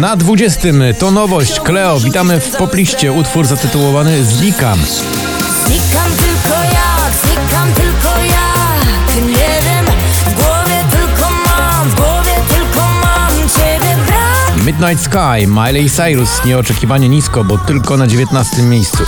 Na 0.00 0.16
20 0.16 0.68
to 0.98 1.10
nowość 1.10 1.60
Kleo. 1.60 2.00
Witamy 2.00 2.40
w 2.40 2.56
popliście. 2.56 3.12
Utwór 3.12 3.46
zatytułowany 3.46 4.24
Znikam. 4.24 4.78
Znikam 5.66 6.12
tylko 6.16 6.62
jak, 6.62 7.12
znikam 7.22 7.72
tylko 7.72 8.08
jak 8.18 9.24
Nie 9.26 9.32
wiem, 9.32 9.86
w 10.26 10.34
głowie 10.34 10.84
tylko 10.90 11.30
mam, 11.30 11.88
w 11.90 11.94
głowie 11.94 12.34
tylko 12.48 12.80
mam 12.80 13.48
Ciebie 13.48 13.96
brak 14.06 14.66
Midnight 14.66 15.04
Sky, 15.04 15.46
Miley 15.46 15.90
Cyrus. 15.90 16.44
Nieoczekiwanie 16.44 17.08
nisko, 17.08 17.44
bo 17.44 17.58
tylko 17.58 17.96
na 17.96 18.06
19 18.06 18.62
miejscu. 18.62 19.04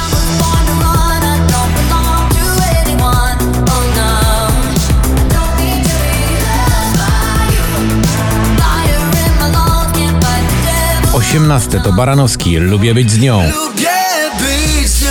Osiemnaste 11.32 11.80
to 11.80 11.92
Baranowski. 11.92 12.56
Lubię 12.56 12.94
być 12.94 13.10
z 13.10 13.18
nią. 13.18 13.42
Lubię 13.42 13.88
być 14.38 14.88
z 14.88 15.02
nią 15.02 15.08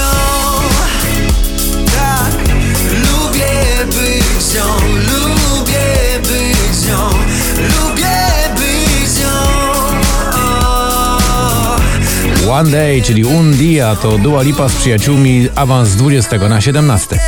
Tak, 1.85 2.31
lubię 2.91 3.85
być 3.85 4.43
z 4.43 4.55
nią 4.55 4.63
Lubię 4.93 6.19
być 6.19 6.75
z 6.75 6.87
nią 6.87 7.09
Lubię 7.57 8.17
być 8.55 9.09
z 9.09 9.19
nią 9.19 9.27
One 12.51 12.71
Day, 12.71 13.01
czyli 13.01 13.25
Un 13.25 13.53
Dia, 13.53 13.95
to 13.95 14.17
Dua 14.17 14.41
Lipa 14.41 14.69
z 14.69 14.73
przyjaciółmi. 14.73 15.49
Awans 15.55 15.89
z 15.89 15.95
20 15.95 16.37
na 16.37 16.61
17. 16.61 17.19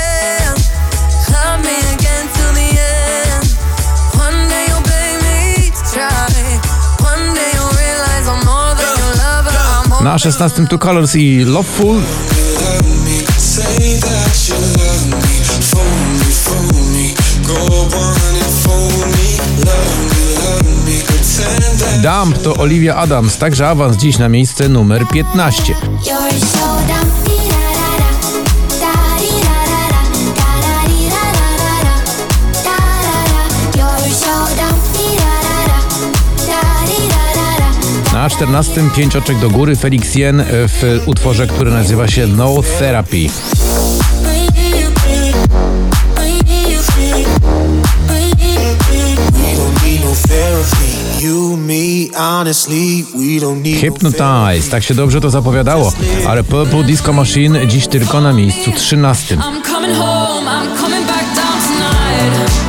love 19.65 19.97
me, 20.09 20.25
love 20.45 20.85
me. 20.85 21.01
Pretend 21.05 21.79
that 21.79 22.01
Dump 22.01 22.37
to 22.37 22.55
Olivia 22.57 22.95
Adams, 22.95 23.37
także 23.37 23.67
awans 23.67 23.97
dziś 23.97 24.17
na 24.17 24.29
miejsce 24.29 24.69
numer 24.69 25.07
15. 25.07 25.73
Na 38.23 38.29
14 38.29 38.89
pięć 38.95 39.15
oczek 39.15 39.39
do 39.39 39.49
góry 39.49 39.75
Felix 39.75 40.15
Jen 40.15 40.43
w 40.49 41.03
utworze, 41.05 41.47
który 41.47 41.71
nazywa 41.71 42.07
się 42.07 42.27
No 42.27 42.55
Therapy. 42.79 43.17
no 52.13 52.43
no 53.41 53.79
Hypnotize, 53.81 54.71
tak 54.71 54.83
się 54.83 54.95
dobrze 54.95 55.21
to 55.21 55.29
zapowiadało, 55.29 55.93
ale 56.27 56.43
Purple 56.43 56.83
Disco 56.83 57.13
Machine 57.13 57.67
dziś 57.67 57.87
tylko 57.87 58.21
na 58.21 58.33
miejscu 58.33 58.71
13. 58.71 59.35
I'm 59.35 59.41
coming 59.41 59.97
home, 59.97 60.51
I'm 60.51 60.77
coming 60.81 61.07
back 61.07 61.25
down 61.35 61.61
tonight. 61.61 62.62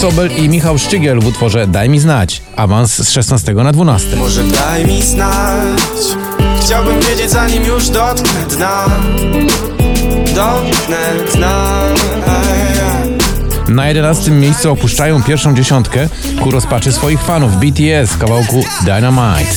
Sobel 0.00 0.30
i 0.36 0.48
Michał 0.48 0.78
Szczygiel 0.78 1.20
w 1.20 1.26
utworze 1.26 1.66
Daj 1.66 1.88
mi 1.88 2.00
znać. 2.00 2.42
Awans 2.56 2.94
z 2.94 3.10
16 3.10 3.54
na 3.54 3.72
12. 3.72 4.16
Może 4.16 4.44
daj 4.44 4.86
mi 4.86 5.02
znać 5.02 5.80
Chciałbym 6.60 7.00
wiedzieć 7.00 7.30
zanim 7.30 7.64
już 7.64 7.88
dotknę 7.88 8.40
dna 8.50 8.86
Dotknę 10.34 11.12
dna 11.34 11.82
Na 13.68 13.88
11 13.88 14.30
miejscu 14.30 14.72
opuszczają 14.72 15.22
pierwszą 15.22 15.54
dziesiątkę 15.54 16.08
ku 16.42 16.50
rozpaczy 16.50 16.92
swoich 16.92 17.22
fanów 17.22 17.56
BTS 17.56 18.10
w 18.10 18.18
kawałku 18.18 18.64
Dynamite. 18.84 19.52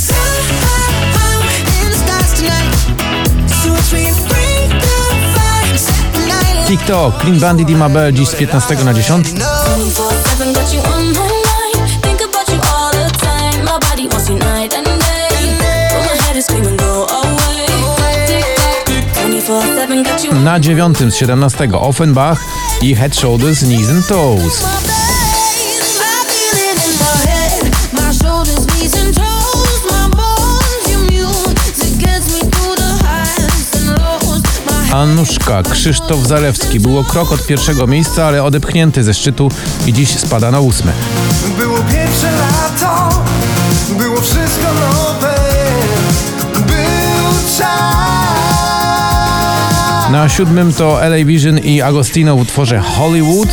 TikTok, 6.68 7.22
Clean 7.22 7.40
Bandit 7.40 7.70
i 7.70 7.76
Mabel 7.76 8.14
dziś 8.14 8.30
z 8.30 8.36
15 8.36 8.76
na 8.76 8.94
10. 8.94 9.28
24/7 10.50 10.54
got 10.54 10.74
you 10.74 10.80
on 10.82 11.14
my 11.14 11.28
mind. 11.50 12.02
Think 12.02 12.22
about 12.22 12.48
you 12.50 12.60
all 12.74 12.92
the 12.92 13.10
time. 13.18 13.64
My 13.64 13.78
body 13.80 14.08
wants 14.08 14.30
you 14.30 14.36
night 14.36 14.74
and 14.74 14.86
day. 14.86 15.58
But 15.92 16.06
my 16.10 16.16
head 16.24 16.36
is 16.36 16.46
screaming, 16.46 16.78
go 16.78 17.06
away. 17.06 17.66
Tick 18.28 18.46
tock, 18.56 18.88
24/7 19.16 20.04
got 20.04 20.24
you 20.24 20.32
on 20.32 20.44
Na 20.44 20.58
9 20.58 21.12
z 21.12 21.26
17 21.26 21.74
Offenbach 21.74 22.40
i 22.82 22.94
Head 22.96 23.14
Shoulders 23.14 23.62
Knees 23.62 23.90
and 23.90 24.04
Toes. 24.08 25.09
Anuszka, 35.00 35.64
Krzysztof 35.64 36.28
Zalewski. 36.28 36.80
Było 36.80 37.04
krok 37.04 37.32
od 37.32 37.46
pierwszego 37.46 37.88
miejsca, 37.88 38.26
ale 38.26 38.44
odepchnięty 38.44 39.04
ze 39.04 39.14
szczytu 39.14 39.52
i 39.88 39.94
dziś 39.94 40.10
spada 40.18 40.52
na 40.52 40.60
ósme. 40.60 40.92
Było 41.58 41.78
pierwsze 41.78 42.32
lato 42.32 43.24
Było 43.98 44.22
wszystko 44.22 44.68
nowe 44.74 45.36
Był 46.54 47.58
czas 47.58 47.70
Na 50.12 50.30
siódmym 50.30 50.74
to 50.74 51.10
LA 51.10 51.26
Vision 51.26 51.60
i 51.60 51.82
Agostino 51.82 52.36
w 52.36 52.42
utworze 52.42 52.80
Hollywood. 52.80 53.50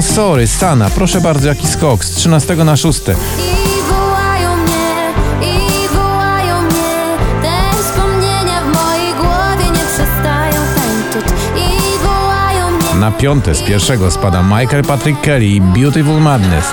No 0.00 0.06
sorry, 0.06 0.46
Sana, 0.46 0.90
proszę 0.90 1.20
bardzo, 1.20 1.48
jaki 1.48 1.66
skok 1.66 2.04
z 2.04 2.10
13 2.10 2.56
na 2.56 2.76
6. 2.76 3.00
I 3.00 3.92
wołają 3.92 4.56
mnie, 4.56 5.12
i 5.42 5.88
wołają 5.88 6.62
mnie 6.62 7.16
Te 7.42 7.82
wspomnienia 7.82 8.60
w 8.60 8.66
mojej 8.66 9.14
głowie 9.14 9.64
nie 9.64 9.86
przestają 9.86 10.62
tańczyć. 10.74 11.32
I 11.56 11.98
wołają 12.04 12.70
mnie 12.70 13.00
Na 13.00 13.10
piąte 13.10 13.54
z 13.54 13.62
pierwszego 13.62 14.10
spada 14.10 14.42
Michael 14.42 14.84
Patrick 14.84 15.20
Kelly 15.20 15.46
i 15.46 15.60
beautiful 15.60 16.20
madness 16.20 16.64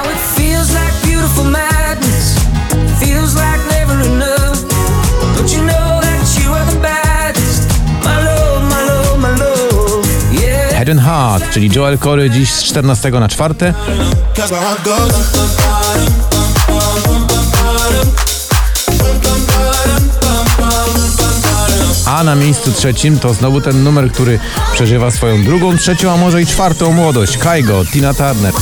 And 10.91 11.01
Heart, 11.01 11.53
czyli 11.53 11.69
Joel 11.75 11.97
Corey 11.97 12.29
dziś 12.29 12.53
z 12.53 12.63
14 12.63 13.11
na 13.11 13.27
4. 13.27 13.55
Cause 14.35 14.55
my 14.55 14.61
heart 14.61 14.83
goes 14.83 15.13
A 22.05 22.23
na 22.23 22.35
miejscu 22.35 22.71
trzecim 22.71 23.19
to 23.19 23.33
znowu 23.33 23.61
ten 23.61 23.83
numer, 23.83 24.11
który 24.11 24.39
przeżywa 24.73 25.11
swoją 25.11 25.43
drugą, 25.43 25.77
trzecią, 25.77 26.11
a 26.11 26.17
może 26.17 26.41
i 26.41 26.45
czwartą 26.45 26.91
młodość. 26.91 27.37
Kaigo, 27.37 27.85
Tina 27.85 28.13
Turner. 28.13 28.53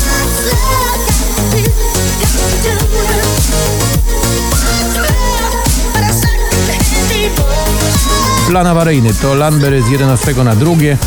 Plan 8.47 8.67
awaryjny 8.67 9.13
to 9.13 9.35
Landberry 9.35 9.83
z 9.83 9.89
11 9.89 10.33
na 10.43 10.55
drugie. 10.55 10.97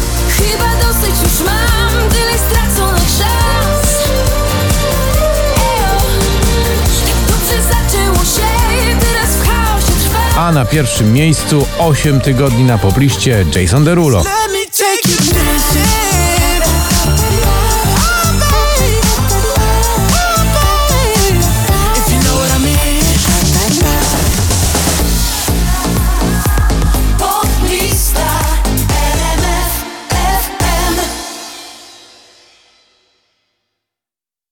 Na 10.54 10.64
pierwszym 10.64 11.12
miejscu 11.12 11.66
8 11.78 12.20
tygodni 12.20 12.64
na 12.64 12.78
popliście 12.78 13.44
Jason 13.54 13.84
Derulo. 13.84 14.24